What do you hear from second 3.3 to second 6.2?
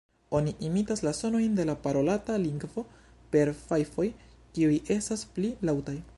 per fajfoj, kiuj estas pli laŭtaj.